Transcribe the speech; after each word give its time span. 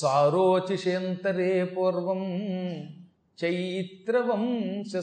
సారోచిషేంతరే 0.00 1.64
పూర్వం 1.64 2.24
చైత్రవంశ 3.44 4.96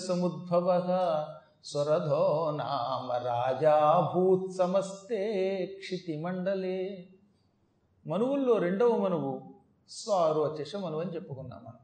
స్వరధో 1.65 2.53
నామ 2.55 3.11
రాజాభూత్ 3.27 4.57
సమస్తే 4.57 5.65
క్షితిమండలే. 5.65 7.07
మనువుల్లో 8.07 8.57
రెండవ 8.57 8.97
మనువు 8.97 9.41
స్వారోచిష 9.89 10.75
మనువు 10.75 11.01
అని 11.01 11.15
చెప్పుకున్నాం 11.15 11.63
మనం. 11.63 11.79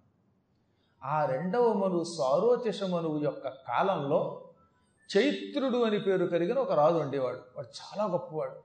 ఆ 1.03 1.25
రెండవ 1.25 1.73
మనువు 1.73 2.03
స్వారోచిష 2.03 2.83
మనువు 2.83 3.23
యొక్క 3.23 3.47
కాలంలో 3.47 4.49
చైత్రుడు 5.17 5.83
అని 5.83 5.99
పేరు 5.99 6.25
కలిగిన 6.25 6.57
ఒక 6.59 6.71
రాజు 6.71 6.95
ఉండేవాడు. 6.95 7.39
వాడు 7.57 7.67
చాలా 7.67 8.11
గొప్పవాడు. 8.11 8.55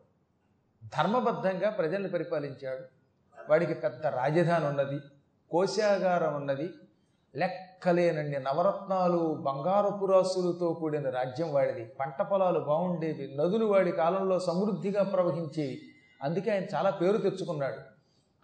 ధర్మబద్ధంగా 0.84 1.70
ప్రజల్ని 1.70 2.08
పరిపాలించాడు. 2.10 3.03
వాడికి 3.50 3.74
పెద్ద 3.74 4.06
రాజధాని 4.06 4.66
ఉన్నది 4.66 5.00
కోశాగారం 5.50 6.34
ఉన్నది. 6.34 6.70
లెక్కలేనండి 7.36 8.38
నవరత్నాలు 8.38 9.38
బంగారపు 9.40 10.06
రాసులతో 10.06 10.72
కూడిన 10.72 11.10
రాజ్యం 11.10 11.52
వాడిది. 11.52 11.84
పంట 11.84 12.22
పొలాలు 12.22 12.60
బాగుండేవి 12.60 13.36
నదులు 13.36 13.66
వాడి 13.66 13.92
కాలంలో 13.92 14.38
సమృద్ధిగా 14.38 15.04
ప్రవహించేవి. 15.04 15.80
అందుకే 16.22 16.50
ఆయన 16.50 16.64
చాలా 16.74 16.90
పేరు 16.90 17.16
తెచ్చుకున్నాడు. 17.16 17.76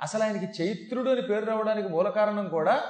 అసలు 0.03 0.23
ఆయనకి 0.23 0.63
చైత్రుడు 0.63 1.11
అని 1.11 1.23
పేరు 1.23 1.45
రావడానికి 1.45 1.89
మూల 1.89 2.09
కారణం 2.09 2.49
కూడా 2.49 2.83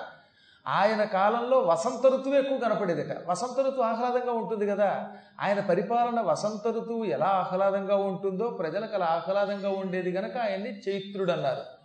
ఆయన 0.67 1.05
కాలంలో 1.05 1.59
వసంత 1.59 2.07
ఋతువు 2.07 2.35
ఎక్కువ 2.35 2.59
కనపడేదట 2.59 3.31
వసంత 3.31 3.61
ఋతువు 3.61 3.83
ఆహ్లాదంగా 3.83 4.33
ఉంటుంది 4.33 4.67
కదా. 4.67 5.13
ఆయన 5.41 5.61
పరిపాలన 5.61 6.21
వసంత 6.21 6.69
ఋతువు 6.69 7.05
ఎలా 7.05 7.27
ఆహ్లాదంగా 7.27 7.97
ఉంటుందో 7.97 8.49
ప్రజలకు 8.49 8.95
అలా 8.95 9.07
ఆహ్లాదంగా 9.07 9.69
ఉండేది 9.69 10.13
కనుక 10.13 10.37
ఆయన్ని 10.37 10.79
చైత్రుడు 10.79 11.33
అన్నారు. 11.33 11.80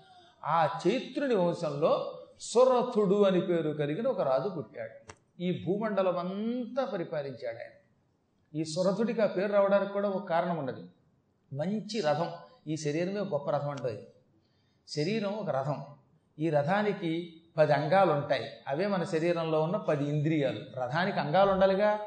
ఆ 0.47 0.79
చైత్రుని 0.87 1.35
వంశంలో 1.35 2.21
సురథుడు 2.39 3.23
అని 3.23 3.41
పేరు 3.41 3.69
కలిగిన 3.69 4.07
ఒక 4.07 4.21
రాజు 4.21 4.49
పుట్టాడు. 4.49 5.13
ఈ 5.41 5.63
భూమండలం 5.65 6.17
అంతా 6.17 6.85
పరిపాలించాడు 6.85 7.57
ఆయన. 7.57 7.71
ఈ 8.59 8.63
సురథుడికి 8.63 9.21
ఆ 9.21 9.25
పేరు 9.25 9.51
రావడానికి 9.51 9.93
కూడా 9.93 10.09
ఒక 10.09 10.29
కారణం 10.29 10.57
ఉన్నది. 10.57 10.81
మంచి 11.55 12.01
రథం. 12.01 12.31
ఈ 12.67 12.77
శరీరమే 12.77 13.19
గొప్ప 13.19 13.49
రథం 13.49 13.69
అంటుంది. 13.69 14.07
శరీరం 14.87 15.33
ఒక 15.33 15.49
రథం. 15.49 15.85
ఈ 16.39 16.49
రథానికి 16.49 17.41
పది 17.57 17.73
అంగాలు 17.73 18.11
ఉంటాయి 18.11 18.51
అవే 18.67 18.87
మన 18.87 19.03
శరీరంలో 19.03 19.61
ఉన్న 19.61 19.77
పది 19.77 20.03
ఇంద్రియాలు. 20.03 20.59
రథానికి 20.79 21.19
అంగాలు 21.19 21.51
ఉండాలిగా 21.51 21.99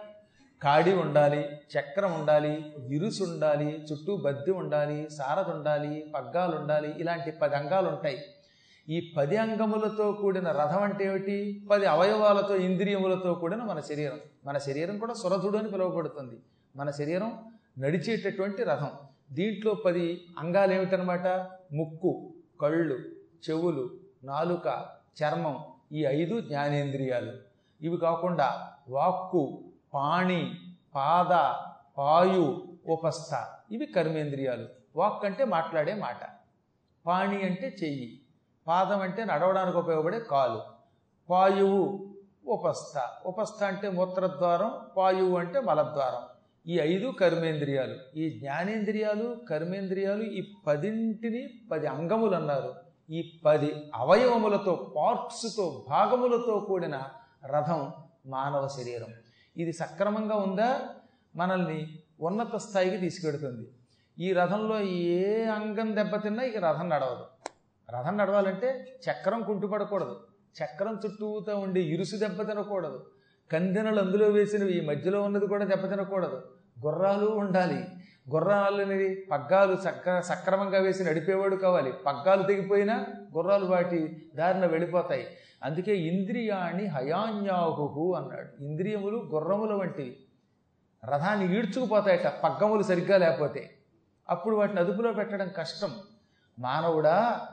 కాడి 0.62 0.92
ఉండాలి 0.92 1.48
చక్రం 1.78 2.12
ఉండాలి 2.12 2.73
ఇరుసు 2.91 3.25
ఉండాలి 3.25 3.87
చుట్టూ 3.92 4.17
బద్ది 4.17 4.51
ఉండాలి 4.51 5.09
సారథి 5.11 5.51
ఉండాలి 5.51 6.12
పగ్గాలు 6.14 6.56
ఉండాలి 6.56 6.95
ఇలాంటి 6.98 7.31
పది 7.31 7.56
అంగాలు 7.56 7.89
ఉంటాయి. 7.89 8.25
ఈ 8.89 9.12
పది 9.17 9.36
అంగములతో 9.36 10.12
కూడిన 10.12 10.48
రథం 10.48 10.83
అంటే 10.83 11.05
ఏమిటి? 11.05 11.67
పది 11.70 11.86
అవయవాలతో 11.86 12.56
ఇంద్రియములతో 12.56 13.34
కూడిన 13.34 13.62
మన 13.62 13.81
శరీరం. 13.81 14.20
మన 14.45 14.59
శరీరం 14.59 14.98
కూడా 14.98 15.14
సురథుడు 15.14 15.59
అని 15.59 15.70
పిలువబడుతుంది. 15.70 16.41
మన 16.77 16.91
శరీరం 16.91 17.33
నడిచేటటువంటి 17.79 18.64
రథం. 18.64 18.91
దీంట్లో 19.33 19.75
పది 19.75 20.25
అంగాలు 20.39 20.73
ఏమిటనమాట 20.75 21.27
ముక్కు 21.73 22.33
కళ్ళు 22.61 22.98
చెవులు 23.51 23.91
నాలుక 24.25 24.86
చర్మం. 25.23 25.64
ఈ 25.92 26.05
ఐదు 26.05 26.41
జ్ఞానేంద్రియాలు. 26.41 27.33
ఇవి 27.83 27.97
కాకుండా 27.97 28.69
వాక్కు 28.91 29.64
పాణి 29.94 30.55
పాద 30.94 31.55
పాయు 31.98 32.64
ఉపస్థ. 32.89 33.31
ఇవి 33.72 33.86
కర్మేంద్రియాలు. 33.86 34.69
వాక్ 34.97 35.25
అంటే 35.25 35.45
మాట్లాడే 35.45 35.95
మాట. 35.95 36.20
పాణి 37.06 37.42
అంటే 37.42 37.77
చెయ్యి. 37.83 38.20
పాదం 38.67 39.00
అంటే 39.00 39.25
నడవడానికి 39.25 39.77
ఉపయోగపడే 39.77 40.20
కాలు. 40.20 40.62
పాయువు 41.30 42.07
ఉపస్థ. 42.46 43.08
ఉపస్థ 43.27 43.64
అంటే 43.64 43.89
మూత్రద్వారం 43.90 44.80
పాయువు 44.96 45.39
అంటే 45.39 45.61
మలద్వారం. 45.61 46.23
ఈ 46.67 46.79
ఐదు 46.79 47.11
కర్మేంద్రియాలు. 47.11 47.95
ఈ 48.17 48.39
జ్ఞానేంద్రియాలు 48.39 49.36
కర్మేంద్రియాలు 49.51 50.23
ఈ 50.23 50.55
పదింటిని 50.67 51.48
పది 51.73 51.86
అంగములు 51.86 52.36
అన్నారు. 52.36 52.74
ఈ 53.11 53.41
పది 53.45 53.91
అవయవములతో 53.95 54.92
పార్ట్స్తో 54.96 55.85
భాగములతో 55.89 56.61
కూడిన 56.61 57.02
రథం 57.46 57.92
మానవ 58.27 58.68
శరీరం. 58.68 59.08
ఇది 59.58 59.73
సక్రమంగా 59.73 60.36
ఉందా? 60.36 60.80
మనల్ని 61.36 61.98
ఉన్నత 62.20 62.57
స్థాయికి 62.57 62.96
తీసుకెడుతుంది. 62.96 63.69
ఈ 64.19 64.33
రథంలో 64.33 64.80
ఏ 64.80 65.45
అంగం 65.45 65.96
దెబ్బతిన్నా 65.96 66.42
ఇక 66.42 66.57
రథం 66.57 66.89
నడవదు. 66.89 67.24
రథం 67.98 68.17
నడవాలంటే 68.17 68.98
చక్రం 69.11 69.42
కుంటుపడకూడదు. 69.42 70.20
చక్రం 70.64 71.01
చుట్టూతో 71.07 71.58
ఉండే 71.58 71.80
ఇరుసు 71.80 72.17
దెబ్బ 72.17 72.42
తినకూడదు. 72.42 73.07
కందెనలు 73.52 74.01
అందులో 74.01 74.29
వేసినవి 74.29 74.73
ఈ 74.73 74.80
మధ్యలో 74.80 75.23
ఉన్నది 75.23 75.47
కూడా 75.47 75.64
దెబ్బ 75.64 75.89
తినకూడదు. 75.89 76.42
గుర్రాలు 76.86 77.27
ఉండాలి. 77.27 77.85
గుర్రాలని 78.34 79.14
పగ్గాలు 79.14 79.77
సక్ర 79.77 80.20
సక్రమంగా 80.20 80.78
వేసి 80.78 81.05
నడిపేవాడు 81.05 81.56
కావాలి. 81.56 81.92
పగ్గాలు 81.92 82.42
తెగిపోయినా 82.42 83.06
గుర్రాలు 83.36 83.64
వాటి 83.64 84.30
దారిన 84.34 84.66
వెళ్ళిపోతాయి. 84.66 85.27
అందుకే 85.64 85.96
ఇంద్రియాణి 85.96 86.86
హయాన్యాహు 86.86 88.14
అన్నాడు. 88.17 88.62
ఇంద్రియములు 88.62 89.30
గుర్రముల 89.34 89.74
వంటివి 89.74 90.17
రథాన్ని 91.11 91.58
ఈడ్చుకుపోతాయట. 91.58 92.27
పగ్గములు 92.27 92.83
సరిగ్గా 92.83 93.18
లేకపోతే. 93.18 93.70
అప్పుడు 94.30 94.56
వాటిని 94.56 94.80
అదుపులో 94.80 95.12
పెట్టడం 95.12 95.50
కష్టం. 95.56 95.90
మానవుడా 96.58 97.46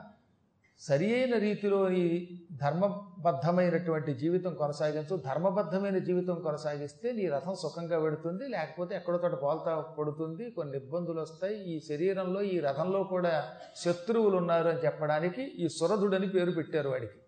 సరి 0.78 1.14
అయిన 1.14 1.38
రీతిలో 1.38 1.90
ఈ 1.90 2.38
ధర్మబద్ధమైనటువంటి 2.52 4.14
జీవితం 4.14 4.54
కొనసాగించు 4.54 5.16
ధర్మబద్ధమైన 5.16 5.98
జీవితం 5.98 6.34
కొనసాగిస్తే 6.34 7.12
నీ 7.12 7.28
రథం 7.28 7.54
సుఖంగా 7.54 8.00
పెడుతుంది 8.00 8.48
లేకపోతే 8.48 8.94
ఎక్కడో 8.94 9.18
తోట 9.18 9.42
పోల్తా 9.42 9.80
పడుతుంది 9.98 10.50
కొన్ని 10.50 10.76
ఇబ్బందులు 10.76 11.20
వస్తాయి. 11.20 11.64
ఈ 11.64 11.80
శరీరంలో 11.80 12.42
ఈ 12.42 12.60
రథంలో 12.60 13.02
కూడా 13.04 13.52
శత్రువులు 13.76 14.36
ఉన్నారు 14.36 14.68
అని 14.68 14.78
చెప్పడానికి 14.78 15.42
ఈ 15.42 15.68
సురధుడని 15.68 16.28
పేరు 16.28 16.50
పెట్టారు 16.50 16.88
వాడికి. 16.88 17.18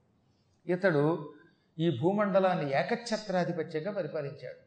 ఇతడు 0.73 1.33
ఈ 1.79 1.99
భూమండలాన్ని 2.03 2.71
ఏకఛత్రాధిపత్యంగా 2.73 3.93
పరిపాలించాడు. 3.93 4.61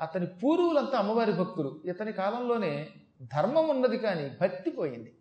అతని 0.00 0.26
పూర్వులంతా 0.26 0.98
అమ్మవారి 0.98 1.32
భక్తులు. 1.32 1.80
ఇతని 1.84 2.12
కాలంలోనే 2.12 2.88
ధర్మం 3.22 3.68
ఉన్నది 3.68 3.98
కానీ 3.98 4.30
భక్తి 4.40 4.70
పోయింది. 4.70 5.12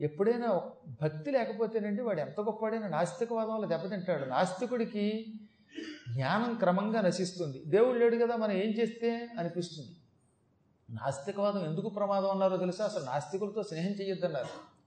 ఎప్పుడైనా 0.00 0.60
భక్తి 1.02 1.30
లేకపోతేనండి 1.30 2.02
వాడు 2.02 2.20
ఎంత 2.20 2.40
గొప్పవాడైనా 2.40 2.88
నాస్తికవాదం 2.88 3.54
వల్ల 3.54 3.66
దెబ్బతింటాడు. 3.66 4.24
నాస్తికుడికి 4.24 5.26
జ్ఞానం 6.14 6.54
క్రమంగా 6.54 7.00
నశిస్తుంది. 7.00 7.62
దేవుడు 7.66 7.98
లేడు 7.98 8.16
కదా 8.16 8.36
మనం 8.36 8.52
ఏం 8.52 8.70
చేస్తే 8.70 9.28
అనిపిస్తుంది. 9.38 9.96
నాస్తికవాదం 10.90 11.64
ఎందుకు 11.64 11.88
ప్రమాదం 11.88 12.30
అన్నారో 12.30 12.56
తెలుసా? 12.56 12.84
అసలు 12.84 13.04
నాస్తికులతో 13.04 13.62
స్నేహం 13.62 13.90
చేయొద్దన్నారు 13.90 14.78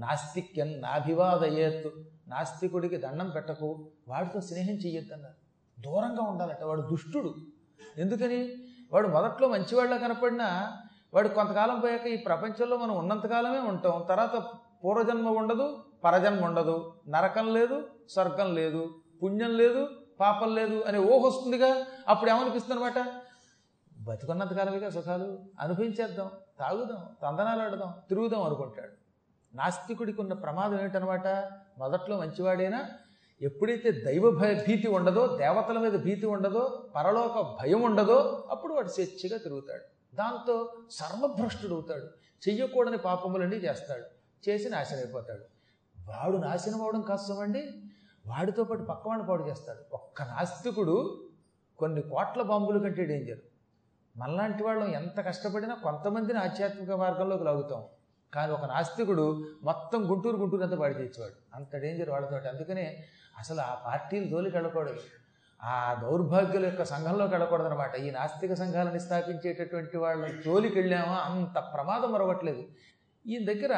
నాస్తిక్యం 0.00 0.80
నాభివాదయేత్. 0.80 1.88
నాస్తికుడికి 2.28 2.96
దండం 2.96 3.30
పెట్టకు. 3.30 3.90
వాడితో 4.08 4.40
స్నేహం 4.40 4.74
చెయ్యొద్దన్నారు. 4.74 5.34
దూరంగా 5.80 6.22
ఉండాలట. 6.22 6.62
వాడు 6.62 6.80
దుష్టుడు. 6.80 7.34
ఎందుకని? 7.98 8.54
వాడు 8.92 9.08
మొదట్లో 9.08 9.48
మంచివాళ్ళ 9.48 9.96
కనపడినా 9.96 10.78
వాడు 11.14 11.28
కొంతకాలం 11.28 11.80
పోయాక 11.80 12.06
ఈ 12.06 12.16
ప్రపంచంలో 12.16 12.76
మనం 12.76 12.94
ఉన్నంతకాలమే 12.96 13.58
ఉంటాం. 13.58 14.06
తర్వాత 14.08 14.36
పూర్వజన్మ 14.84 15.28
ఉండదు 15.28 15.78
పరజన్మ 16.04 16.44
ఉండదు. 16.44 16.92
నరకం 17.08 17.54
లేదు 17.54 17.88
స్వర్గం 18.08 18.54
లేదు. 18.54 18.94
పుణ్యం 19.22 19.50
లేదు 19.50 19.88
పాపం 20.20 20.54
లేదు 20.54 20.84
అనే 20.88 20.98
ఊహ 20.98 21.26
వస్తుందిగా. 21.26 21.86
అప్పుడు 22.08 22.30
ఏమనిపిస్తుందనమాట 22.30 22.98
బతుకున్నంతకాలమేగా 23.98 24.90
సుఖాలు? 24.90 25.38
అనుభవించేద్దాం 25.60 26.30
తాగుదాం 26.60 27.02
తందనాలు 27.22 27.62
ఆడదాం 27.62 27.94
తిరుగుదాం 28.08 28.42
అనుకుంటాడు. 28.42 28.94
నాస్తికుడికి 29.54 30.20
ఉన్న 30.20 30.32
ప్రమాదం 30.32 30.80
ఏమిటనమాట 30.80 31.26
మొదట్లో 31.78 32.18
మంచివాడైనా 32.18 32.80
ఎప్పుడైతే 33.42 33.90
దైవ 33.92 34.30
భయ 34.30 34.54
భీతి 34.68 34.88
ఉండదో 34.88 35.26
దేవతల 35.36 35.78
మీద 35.78 35.92
భీతి 35.92 36.26
ఉండదో 36.26 36.88
పరలోక 36.96 37.56
భయం 37.62 37.82
ఉండదో 37.82 38.46
అప్పుడు 38.50 38.74
వాడు 38.74 38.88
స్వేచ్ఛగా 38.88 39.38
తిరుగుతాడు. 39.38 39.97
దాంతో 40.14 40.72
సర్వభ్రష్టుడవుతాడు. 40.90 42.06
చెయ్యకూడని 42.48 42.98
పాపములన్నీ 42.98 43.56
చేస్తాడు. 43.56 44.04
చేసి 44.48 44.68
నాశనం 44.68 44.98
అయిపోతాడు 44.98 45.44
వాడు 46.10 46.36
నాశనం 46.36 46.82
అవడం 46.82 47.00
కష్టమండి 47.00 47.70
వాడితో 48.26 48.64
పాటు 48.64 48.82
పక్కవాడిని 48.82 49.28
పాడు 49.28 49.42
చేస్తాడు. 49.48 49.94
ఒక్క 49.94 50.22
నాస్తికుడు 50.22 51.24
కొన్ని 51.78 52.02
కోట్ల 52.02 52.42
బాంబులు 52.42 52.78
కంటే 52.78 53.04
డేంజర్. 53.04 53.38
మనలాంటి 54.16 54.62
వాళ్ళం 54.62 54.88
ఎంత 54.88 55.20
కష్టపడినా 55.20 55.74
కొంతమందిని 55.74 56.38
ఆధ్యాత్మిక 56.38 56.90
మార్గంలోకి 56.90 57.44
లాగుతాం. 57.44 57.84
కానీ 58.34 58.52
ఒక 58.52 58.64
నాస్తికుడు 58.64 59.46
మొత్తం 59.62 60.10
గుంటూరు 60.10 60.36
గుంటూరు 60.36 60.62
అంతా 60.62 60.76
పాడి 60.76 60.94
తెచ్చేవాడు 60.94 61.34
అంత 61.54 61.76
డేంజర్ 61.76 62.10
వాళ్ళతో 62.10 62.36
అందుకనే 62.36 63.04
అసలు 63.38 63.60
ఆ 63.60 63.74
పార్టీలు 63.74 64.24
జోలికి 64.24 64.56
వెళ్ళకూడదు. 64.56 65.00
ఆ 65.62 65.94
దౌర్భాగ్యుల 66.02 66.64
యొక్క 66.64 66.84
సంఘంలోకి 66.84 67.32
కడకూడదనమాట 67.32 67.94
ఈ 67.96 68.10
నాస్తిక 68.10 68.54
సంఘాలని 68.54 69.00
స్థాపించేటటువంటి 69.00 69.96
వాళ్ళ 69.96 70.26
జోలికి 70.44 70.76
వెళ్ళామో 70.80 71.16
అంత 71.28 71.58
ప్రమాదం 71.74 72.12
మరవట్లేదు. 72.12 72.62
ఈయన 73.26 73.44
దగ్గర 73.44 73.74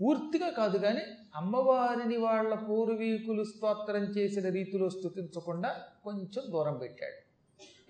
పూర్తిగా 0.00 0.48
కాదు 0.50 0.78
కానీ 0.78 1.02
అమ్మవారిని 1.36 2.16
వాళ్ళ 2.16 2.54
పూర్వీకులు 2.54 3.42
స్తోత్రం 3.44 4.04
చేసిన 4.16 4.48
రీతిలో 4.48 4.90
స్థుతించకుండా 4.90 5.70
కొంచెం 6.04 6.42
దూరం 6.52 6.78
పెట్టాడు. 6.78 7.18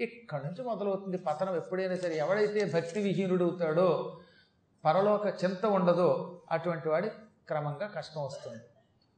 ఇక్కడి 0.01 0.43
నుంచి 0.47 0.63
మొదలవుతుంది 0.63 1.19
పతనం. 1.19 1.55
ఎప్పుడైనా 1.57 1.97
సరే 1.97 2.15
ఎవడైతే 2.17 2.61
భక్తి 2.75 3.01
విహీనుడవుతాడో 3.01 3.89
పరలోక 4.85 5.27
చింత 5.45 5.65
ఉండదో 5.67 6.11
అటువంటి 6.51 6.89
వాడి 6.89 7.09
క్రమంగా 7.49 7.87
కష్టం 7.87 8.25
వస్తుంది. 8.25 8.63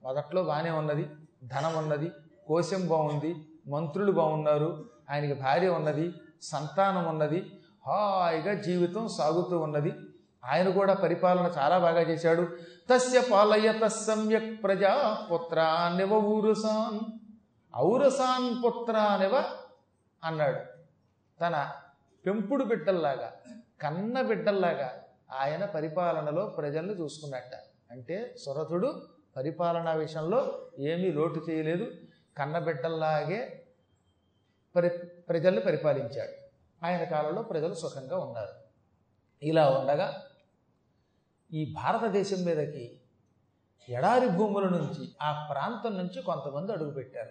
మొదట్లో 0.03 0.43
బాగానే 0.43 0.71
ఉన్నది 0.71 1.05
ధనం 1.45 1.75
ఉన్నది 1.77 2.09
కోశం 2.47 2.89
బాగుంది 2.89 3.31
మంత్రులు 3.67 4.13
బాగున్నారు 4.13 4.91
ఆయనకి 5.11 5.41
భార్య 5.41 5.69
ఉన్నది 5.69 6.13
సంతానం 6.43 7.09
ఉన్నది 7.09 7.61
హాయిగా 7.87 8.55
జీవితం 8.55 9.09
సాగుతూ 9.09 9.59
ఉన్నది. 9.59 9.93
ఆయన 10.45 10.71
కూడా 10.71 10.95
పరిపాలన 10.95 11.53
చాలా 11.59 11.79
బాగా 11.79 12.01
చేశాడు. 12.01 12.43
తస్య 12.91 13.23
పాలయత 13.33 13.87
సమ్యక్ 13.87 14.63
ప్రజా 14.63 15.19
పుత్రానివ 15.33 16.15
ఊరుసాన్. 16.15 17.01
ఔరసాన్ 17.77 18.65
పుత్రానివ 18.65 19.45
అన్నాడు. 20.25 20.61
తన 21.41 21.71
పెంపుడు 22.27 22.65
బిడ్డల్లాగా 22.65 23.33
కన్న 23.83 24.23
బిడ్డల్లాగా 24.23 24.93
ఆయన 25.39 25.65
పరిపాలనలో 25.65 26.47
ప్రజల్ని 26.47 27.01
చూసుకున్నట్ట. 27.01 27.51
అంటే 27.91 28.35
సురథుడు 28.45 29.03
పరిపాలనా 29.37 29.93
విషయంలో 29.93 30.67
ఏమీ 30.79 31.13
లోటు 31.13 31.41
చేయలేదు. 31.51 31.87
కన్నబిడ్డల్లాగే 32.39 33.67
పరి 34.77 34.89
ప్రజల్ని 35.29 35.61
పరిపాలించాడు. 35.61 36.33
ఆయన 36.87 37.05
కాలంలో 37.05 37.43
ప్రజలు 37.43 37.75
సుఖంగా 37.75 38.19
ఉన్నారు. 38.19 38.65
ఇలా 39.43 39.71
ఉండగా 39.71 40.23
ఈ 41.53 41.73
భారతదేశం 41.73 42.45
మీదకి 42.45 43.01
ఎడారి 43.89 44.29
భూముల 44.29 44.69
నుంచి 44.69 45.13
ఆ 45.23 45.49
ప్రాంతం 45.51 45.99
నుంచి 45.99 46.23
కొంతమంది 46.23 46.73
అడుగుపెట్టారు. 46.73 47.31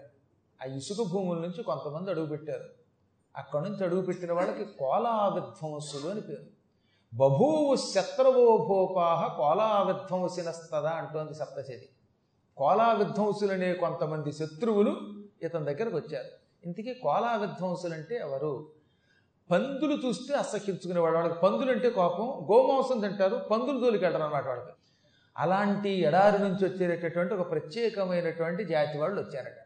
ఆ 0.62 0.76
ఇసుక 0.76 1.08
భూముల 1.08 1.38
నుంచి 1.38 1.64
కొంతమంది 1.64 2.10
అడుగుపెట్టారు. 2.10 2.70
అక్కడి 3.36 3.64
నుంచి 3.64 3.84
అడుగుపెట్టిన 3.84 4.34
వాళ్ళకి 4.34 4.66
కోలా 4.66 5.28
విధ్వంసులు 5.28 6.12
అని 6.12 6.22
పేరు. 6.22 6.64
బభూవు 7.16 7.76
శత్రవోభోపాహ 7.76 9.38
కోలా 9.38 9.84
విధ్వంసినస్తదా 9.84 10.90
అంటోంది 10.90 11.34
సప్తశతి. 11.34 11.90
కోలా 12.58 12.94
విధ్వంసులనే 12.94 13.74
కొంతమంది 13.74 14.32
శత్రువులు 14.32 14.98
ఇతని 15.42 15.66
దగ్గరకు 15.66 15.98
వచ్చారు. 15.98 16.28
ఇంతకీ 16.66 16.94
కోలా 16.94 17.36
విధ్వంసులు 17.36 17.94
అంటే 17.94 18.16
ఎవరు? 18.16 18.68
పందులు 19.52 20.08
చూస్తే 20.08 20.34
అసహించుకునేవాడు 20.34 21.16
వాళ్ళకి 21.16 21.40
పందులు 21.40 21.72
అంటే 21.72 21.90
కోపం 21.90 22.28
గోమాంసం 22.52 23.00
తింటారు 23.00 23.36
పందులు 23.36 23.80
తోలికెళ్ళరు 23.80 24.24
అన్నమాట 24.24 24.48
వాళ్ళకి. 24.48 24.72
అలాంటి 25.38 25.90
ఎడారి 25.90 26.40
నుంచి 26.40 26.66
వచ్చేటటువంటి 26.70 27.34
ఒక 27.34 27.52
ప్రత్యేకమైనటువంటి 27.52 28.66
జాతి 28.66 28.98
వాళ్ళు 28.98 29.22
వచ్చారట. 29.22 29.58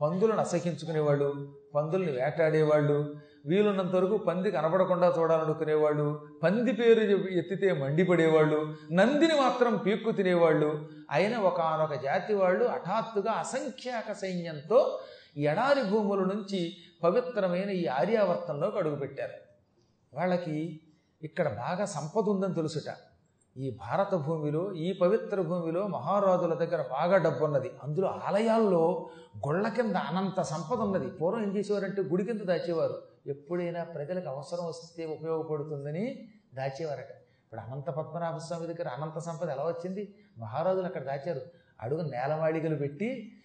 పందులను 0.00 0.40
అసహించుకునేవాళ్ళు 0.40 1.54
పందుల్ని 1.74 2.12
వేటాడేవాళ్ళు 2.12 3.14
వీలున్నంత 3.46 3.94
వరకు 3.94 4.16
పంది 4.16 4.50
కనపడకుండా 4.50 5.14
చూడాలనుకునేవాళ్ళు 5.18 6.20
పంది 6.42 6.72
పేరు 6.72 7.00
ఎత్తితే 7.30 7.72
మండిపడేవాళ్ళు 7.72 8.74
నందిని 8.92 9.34
మాత్రం 9.34 9.76
పీక్కు 9.76 10.10
తినేవాళ్ళు. 10.10 10.88
అయిన 11.10 11.36
ఒకనొక 11.36 11.94
జాతి 12.02 12.34
వాళ్ళు 12.34 12.64
హఠాత్తుగా 12.64 13.32
అసంఖ్యాక 13.32 14.12
సైన్యంతో 14.12 14.98
ఎడారి 15.36 15.82
భూముల 15.82 16.20
నుంచి 16.20 16.76
పవిత్రమైన 17.02 17.70
ఈ 17.70 17.86
ఆర్యావర్తంలోకి 17.86 18.78
అడుగుపెట్టారు 18.78 19.32
వాళ్ళకి 20.14 20.80
ఇక్కడ 21.22 21.48
బాగా 21.48 21.84
సంపద 21.84 22.28
ఉందని 22.28 22.54
తెలుసుట. 22.54 22.84
ఈ 23.56 23.70
భారత 23.70 24.14
భూమిలో 24.14 24.72
ఈ 24.72 24.98
పవిత్ర 25.02 25.40
భూమిలో 25.40 25.86
మహారాజుల 25.86 26.54
దగ్గర 26.54 26.82
బాగా 26.82 27.16
డబ్బు 27.16 27.44
ఉన్నది 27.44 27.70
అందులో 27.82 28.08
ఆలయాల్లో 28.08 29.10
గొళ్ళ 29.46 29.68
కింద 29.68 29.96
అనంత 29.96 30.40
సంపద 30.40 30.80
ఉన్నది. 30.80 31.08
పూర్వం 31.08 31.42
ఏం 31.42 31.56
చేసేవారంటే 31.56 32.02
గుడి 32.02 32.24
కింద 32.24 32.40
దాచేవారు. 32.40 33.09
ఎప్పుడైనా 33.26 33.84
ప్రజలకు 33.84 34.28
అవసరం 34.28 34.66
వస్తే 34.66 35.04
ఉపయోగపడుతుందని 35.06 36.04
దాచేవారట. 36.54 37.10
ఇప్పుడు 37.44 37.60
అనంత 37.60 37.90
పద్మనాభ 37.90 38.36
స్వామి 38.36 38.66
దగ్గర 38.66 38.88
అనంత 38.88 39.18
సంపద 39.18 39.48
ఎలా 39.48 39.66
వచ్చింది? 39.66 40.14
మహారాజులు 40.38 40.86
అక్కడ 40.86 41.02
దాచారు. 41.02 41.40
అడుగు 41.80 42.02
నేలమాళిగలు 42.02 42.76
పెట్టి 42.76 43.36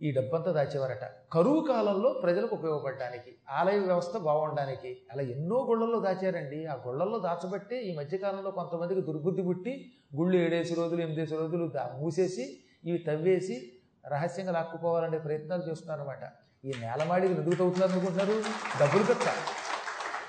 ఈ 0.00 0.12
డబ్బంతా 0.12 0.52
దాచేవారట. 0.52 1.04
కరువు 1.32 1.60
కాలంలో 1.66 2.20
ప్రజలకు 2.22 2.54
ఉపయోగపడడానికి 2.54 3.38
ఆలయ 3.48 3.78
వ్యవస్థ 3.78 4.16
బాగుండడానికి 4.16 5.02
అలా 5.12 5.22
ఎన్నో 5.22 5.64
గుళ్ళల్లో 5.64 6.00
దాచారండి. 6.00 6.66
ఆ 6.66 6.74
గుళ్ళల్లో 6.86 7.18
దాచబట్టే 7.18 7.76
ఈ 7.82 7.96
మధ్యకాలంలో 7.96 8.50
కొంతమందికి 8.50 9.00
దుర్బుద్ధి 9.00 9.42
పుట్టి 9.42 9.90
గుళ్ళు 10.16 10.36
ఏడేసి 10.36 10.74
రోజులు 10.74 11.00
ఎనిమిదేసి 11.00 11.34
రోజులు 11.34 11.68
దా 11.68 11.96
మూసేసి 12.00 12.60
ఇవి 12.84 12.98
తవ్వేసి 12.98 13.80
రహస్యంగా 14.12 14.52
లాక్కుపోవాలనే 14.52 15.18
ప్రయత్నాలు 15.18 15.70
చేస్తున్నారన్నమాట. 15.70 16.24
ఈ 16.64 16.72
నేలమాడికి 16.80 17.34
ఎందుకు 17.34 17.54
తవ్వుతున్నారు 17.54 17.92
అనుకుంటున్నారు? 17.92 18.40
డబ్బులు 18.80 19.02
కట్ట. 19.02 19.20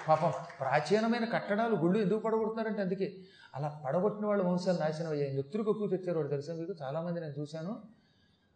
పాపం 0.08 0.34
ప్రాచీనమైన 0.60 1.26
కట్టడాలు 1.26 1.76
గుళ్ళు 1.76 2.00
ఎందుకు 2.00 2.20
పడగొడుతున్నారంటే 2.20 2.82
అందుకే. 2.82 3.14
అలా 3.56 3.82
పడగొట్టిన 3.86 4.26
వాళ్ళ 4.26 4.44
వంశాలు 4.44 4.78
నాశనం 4.78 5.12
అయ్యాయి. 5.12 5.36
నెత్తురుకు 5.36 5.72
ఎక్కువ 5.72 5.88
తెచ్చారు 5.88 6.18
వాడు. 6.18 6.28
తెలుసా 6.28 6.54
మీకు? 6.54 6.74
చాలామంది 6.82 7.20
నేను 7.20 7.34
చూశాను. 7.40 7.72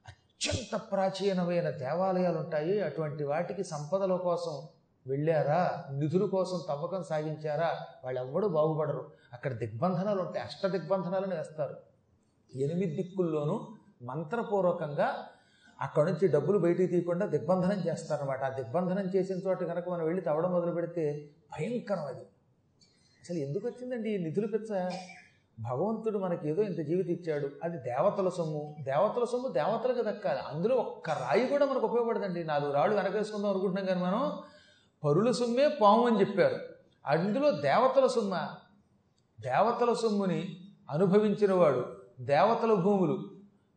అత్యంత 0.07 0.81
ప్రాచీనమైన 0.91 1.69
దేవాలయాలు 1.69 2.37
ఉంటాయి 2.37 2.81
అటువంటి 2.81 3.23
వాటికి 3.23 3.63
సంపదల 3.63 4.15
కోసం 4.15 4.67
వెళ్ళారా? 5.07 5.83
నిధుల 5.91 6.25
కోసం 6.25 6.61
తవ్వకం 6.69 7.03
సాగించారా? 7.03 7.79
వాళ్ళు 8.03 8.21
ఎవ్వడూ 8.21 8.47
బాగుపడరు. 8.47 9.11
అక్కడ 9.33 9.53
దిగ్బంధనాలు 9.53 10.21
ఉంటాయి 10.21 10.45
అష్ట 10.45 10.65
దిగ్బంధనాలను 10.65 11.35
వేస్తారు. 11.35 11.77
ఎనిమిది 12.55 12.95
దిక్కుల్లోనూ 12.95 13.75
మంత్రపూర్వకంగా 14.01 15.29
అక్కడ 15.81 16.03
నుంచి 16.03 16.27
డబ్బులు 16.27 16.57
బయటికి 16.57 16.87
తీయకుండా 16.87 17.25
దిగ్బంధనం 17.25 17.77
చేస్తారనమాట 17.87 18.43
ఆ 18.43 18.49
దిగ్బంధనం 18.49 19.05
చేసిన 19.15 19.37
చోట 19.47 19.63
కనుక 19.63 19.89
మనం 19.89 20.05
వెళ్ళి 20.05 20.21
తవ్వడం 20.21 20.51
మొదలు 20.51 20.71
పెడితే 20.71 21.29
భయంకరం 21.51 22.05
అది. 22.05 22.21
అసలు 23.23 23.37
ఎందుకు 23.37 23.67
వచ్చిందండి 23.67 24.09
ఈ 24.09 24.17
నిధులు 24.17 24.47
పెచ్చ? 24.47 24.89
భగవంతుడు 25.59 26.17
మనకి 26.17 26.49
ఏదో 26.49 26.61
ఇంత 26.61 26.77
జీవితం 26.77 27.09
ఇచ్చాడు. 27.09 27.49
అది 27.63 27.77
దేవతల 27.77 28.29
సొమ్ము. 28.29 28.75
దేవతల 28.81 29.25
సొమ్ము 29.25 29.47
దేవతలకు 29.47 30.01
దక్కాలి. 30.01 30.39
అందులో 30.39 30.75
ఒక్క 30.75 31.09
రాయి 31.09 31.47
కూడా 31.47 31.65
మనకు 31.65 31.87
ఉపయోగపడదండి. 31.87 32.43
నాలుగు 32.43 32.73
రాళ్ళు 32.73 32.95
వెనకేసుకుందాం 32.95 33.49
అనుకుంటున్నాం 33.49 33.85
కానీ 33.85 34.01
మనం 34.01 34.31
పరుల 35.03 35.31
సొమ్మే 35.31 35.67
పాము 35.81 36.07
అని 36.07 36.19
చెప్పారు. 36.19 36.55
అందులో 37.05 37.51
దేవతల 37.51 38.07
సొమ్మ. 38.07 38.49
దేవతల 39.41 39.93
సొమ్ముని 39.93 40.57
అనుభవించినవాడు 40.91 41.85
దేవతల 42.19 42.73
భూములు. 42.73 43.28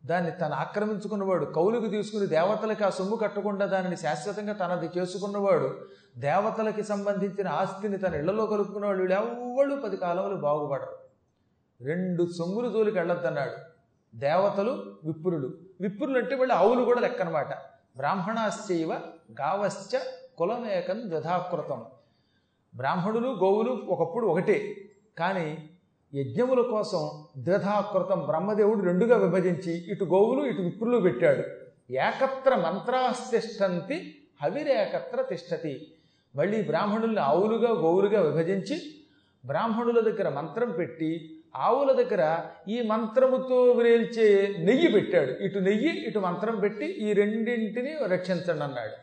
దాన్ని 0.06 0.30
తను 0.30 0.54
ఆక్రమించుకున్నవాడు 0.54 1.44
కౌలుకు 1.44 1.86
తీసుకుని 1.86 2.26
దేవతలకి 2.26 2.84
ఆ 2.84 2.88
సొమ్ము 2.88 3.16
కట్టకుండా 3.16 3.66
దానిని 3.66 3.96
శాశ్వతంగా 3.96 4.52
తనది 4.52 4.90
చేసుకున్నవాడు 4.98 5.86
దేవతలకి 6.16 6.82
సంబంధించిన 6.82 7.48
ఆస్తిని 7.48 7.98
తన 7.98 8.14
ఇళ్ళలో 8.14 8.46
కలుపుకున్నవాడు 8.46 8.98
వీళ్ళు 8.98 9.16
ఎవ్వళ్ళు 9.16 9.76
పది 9.76 9.96
కాలంలో 9.96 10.36
బాగుపడరు. 10.36 10.98
రెండు 11.84 12.26
సొమ్ములు 12.38 12.68
జోలికి 12.72 12.98
వెళ్ళొద్దన్నాడు. 12.98 13.52
దేవతలు 14.16 14.96
విప్రులు. 15.04 15.50
విప్రులు 15.80 16.18
అంటే 16.18 16.36
వాళ్ళు 16.36 16.54
ఆవులు 16.54 16.84
కూడా 16.84 17.00
లెక్కనమాట. 17.00 17.54
బ్రాహ్మణాశ్చైవ 17.96 18.92
గావశ్చ 19.40 19.98
కులమేకం 20.38 21.10
ద్వధాకృతం 21.10 21.84
బ్రాహ్మణులు 22.76 23.28
గోవులు 23.28 23.82
ఒకప్పుడు 23.88 24.26
ఒకటే. 24.26 24.74
కానీ 25.18 25.70
యజ్ఞముల 26.14 26.60
కోసం 26.60 27.24
ద్విధాకృతం 27.38 28.20
బ్రహ్మదేవుడు 28.20 28.84
రెండుగా 28.84 29.16
విభజించి 29.16 29.92
ఇటు 29.92 30.04
గోవులు 30.04 30.46
ఇటు 30.46 30.62
విప్రులు 30.62 30.98
పెట్టాడు. 30.98 31.42
ఏకత్ర 31.92 32.54
మంత్రాస్తిష్టంతి 32.54 34.14
హవిరేకత్ర 34.42 35.22
తిష్టతి. 35.22 35.86
మళ్ళీ 36.36 36.62
బ్రాహ్మణుల్ని 36.62 37.20
ఆవులుగా 37.20 37.70
గోవులుగా 37.70 38.20
విభజించి 38.20 38.80
బ్రాహ్మణుల 39.46 40.00
దగ్గర 40.00 40.28
మంత్రం 40.28 40.70
పెట్టి 40.70 41.38
ఆవుల 41.56 41.92
దగ్గర 41.92 42.40
ఈ 42.68 42.82
మంత్రముతో 42.82 43.62
వ్రేల్చే 43.62 44.54
నెయ్యి 44.58 44.92
పెట్టాడు. 44.92 45.30
ఇటు 45.30 45.58
నెయ్యి 45.58 46.06
ఇటు 46.06 46.18
మంత్రం 46.18 46.60
పెట్టి 46.60 46.86
ఈ 46.86 47.12
రెండింటిని 47.12 47.94
రక్షించండి 48.06 48.64
అన్నాడు. 48.64 48.96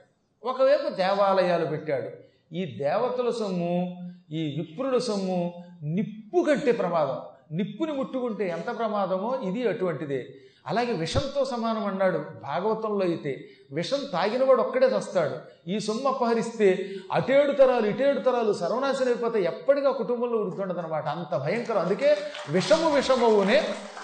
ఒకవైపు 0.47 0.95
దేవాలయాలు 0.95 1.65
పెట్టాడు. 1.65 2.09
ఈ 2.55 2.77
దేవతల 2.77 3.29
సొమ్ము 3.29 4.09
ఈ 4.31 4.55
విప్రుల 4.57 4.97
సొమ్ము 4.97 5.63
నిప్పు 5.83 6.43
కంటే 6.43 6.71
ప్రమాదం. 6.71 7.17
నిప్పుని 7.51 7.93
ముట్టుకుంటే 7.93 8.47
ఎంత 8.49 8.77
ప్రమాదమో 8.77 9.39
ఇది 9.43 9.67
అటువంటిదే. 9.67 10.27
అలాగే 10.67 10.93
విషంతో 10.93 11.45
సమానం 11.45 11.85
అన్నాడు 11.85 12.17
భాగవతంలో 12.17 13.05
అయితే. 13.05 13.49
విషం 13.71 13.97
తాగినవాడు 14.13 14.61
ఒక్కడే 14.61 14.87
చస్తాడు. 14.87 15.35
ఈ 15.69 15.79
సొమ్ము 15.79 16.07
అపహరిస్తే 16.07 16.89
అటేడు 17.11 17.51
తరాలు 17.51 17.87
ఇటేడు 17.87 18.19
తరాలు 18.19 18.53
సర్వనాశనం 18.53 19.07
అయిపోతే 19.07 19.41
ఎప్పటిగా 19.41 19.91
కుటుంబంలో 19.91 20.37
ఉడుతుండదనమాట 20.37 21.07
అంత 21.07 21.37
భయంకరం. 21.37 21.77
అందుకే 21.77 22.17
విషము 22.49 22.95
విషమవునే 22.95 23.63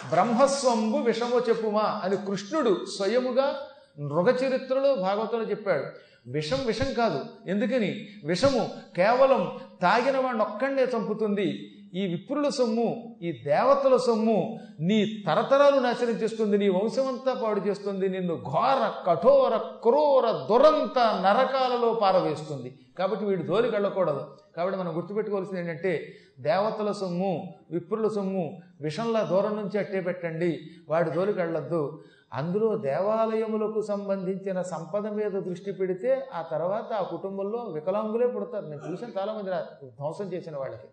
బ్రహ్మస్వంబు 0.09 0.97
విషము 0.97 1.39
చెప్పుమా 1.49 2.01
అని 2.03 2.17
కృష్ణుడు 2.17 2.85
స్వయముగా 2.85 3.61
మృగ 3.99 4.35
చరిత్రలో 4.35 4.95
భాగవతంలో 4.95 5.45
చెప్పాడు. 5.45 5.83
విషం 6.29 6.57
విషం 6.65 6.93
కాదు. 6.93 7.19
ఎందుకని? 7.47 8.07
విషము 8.25 8.69
కేవలం 8.95 9.51
తాగిన 9.81 10.17
వాడిని 10.17 10.43
ఒక్కడే 10.43 10.87
చంపుతుంది. 10.97 11.71
ఈ 11.93 12.07
విప్రుల 12.07 12.49
సొమ్ము 12.49 13.15
ఈ 13.21 13.31
దేవతల 13.31 13.97
సొమ్ము 13.97 14.59
నీ 14.79 15.23
తరతరాలు 15.27 15.79
నాశనం 15.79 16.09
చేస్తుంది. 16.09 16.57
నీ 16.57 16.69
వంశమంతా 16.69 17.33
పాడు 17.33 17.59
చేస్తుంది. 17.59 18.09
నిన్ను 18.09 18.35
ఘోర 18.35 18.91
కఠోర 19.07 19.57
క్రూర 19.57 20.31
దురంత 20.31 20.99
నరకాలలో 20.99 21.93
పారవేస్తుంది. 21.93 22.79
కాబట్టి 22.99 23.25
వీడు 23.25 23.43
జోలికి 23.43 23.73
వెళ్ళకూడదు. 23.73 24.27
కాబట్టి 24.57 24.79
మనం 24.79 24.95
గుర్తుపెట్టుకోవాల్సింది 24.95 25.61
ఏంటంటే 25.61 26.15
దేవతల 26.39 26.91
సొమ్ము 26.91 27.53
విప్రుల 27.71 28.07
సొమ్ము 28.07 28.61
విషంలా 28.81 29.21
దూరం 29.21 29.55
నుంచి 29.55 29.79
అట్టే 29.79 30.01
పెట్టండి. 30.01 30.59
వాడి 30.89 31.11
జోలికి 31.11 31.39
వెళ్ళొద్దు. 31.39 32.03
అందులో 32.33 32.77
దేవాలయములకు 32.77 33.81
సంబంధించిన 33.81 34.61
సంపద 34.61 35.07
మీద 35.07 35.31
దృష్టి 35.31 35.71
పెడితే 35.71 36.27
ఆ 36.33 36.41
తర్వాత 36.41 36.93
ఆ 36.93 37.03
కుటుంబంలో 37.03 37.59
వికలాంగులే 37.59 38.27
పుడతారు. 38.27 38.65
నేను 38.65 38.91
చూసిన 38.91 39.07
చాలామంది 39.19 39.51
ధ్వంసం 39.89 40.33
చేసిన 40.33 40.57
వాళ్ళకి. 40.57 40.87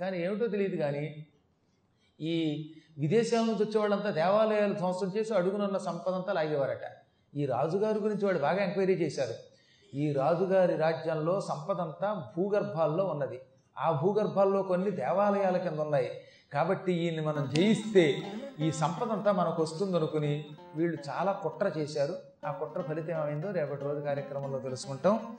కానీ 0.00 0.22
ఏమిటో 0.22 0.46
తెలియదు 0.46 0.76
కానీ 0.76 1.26
ఈ 2.20 2.34
విదేశాల 2.98 3.40
నుంచి 3.40 3.62
వచ్చే 3.64 3.80
వాళ్ళంతా 3.80 4.10
దేవాలయాలు 4.10 4.74
ధ్వంసం 4.74 5.12
చేసి 5.16 5.34
అడుగునున్న 5.34 5.78
సంపద 5.78 6.14
అంతా 6.14 6.32
లాగేవారట. 6.32 6.86
ఈ 7.36 7.46
రాజుగారి 7.46 7.98
గురించి 7.98 8.24
వాళ్ళు 8.24 8.42
బాగా 8.42 8.64
ఎంక్వైరీ 8.64 8.94
చేశారు. 8.94 9.34
ఈ 9.96 10.12
రాజుగారి 10.12 10.76
రాజ్యంలో 10.76 11.40
సంపద 11.40 11.80
అంతా 11.80 12.32
భూగర్భాల్లో 12.36 13.04
ఉన్నది. 13.04 13.40
ఆ 13.78 14.00
భూగర్భాల్లో 14.02 14.62
కొన్ని 14.62 14.90
దేవాలయాల 14.90 15.56
కింద 15.56 15.78
ఉన్నాయి. 15.78 16.10
కాబట్టి 16.52 16.92
ఈయన్ని 16.92 17.22
మనం 17.22 17.50
జయిస్తే 17.54 18.22
ఈ 18.60 18.72
సంపద 18.72 19.12
అంతా 19.12 19.32
మనకు 19.32 19.62
వస్తుందనుకుని 19.62 20.44
వీళ్ళు 20.76 20.98
చాలా 21.08 21.32
కుట్ర 21.32 21.66
చేశారు. 21.76 22.14
ఆ 22.46 22.52
కుట్ర 22.52 22.80
ఫలితం 22.82 23.10
ఏమైందో 23.10 23.50
రేపటి 23.50 23.84
రోజు 23.84 24.00
కార్యక్రమంలో 24.00 24.58
తెలుసుకుంటాం. 24.58 25.36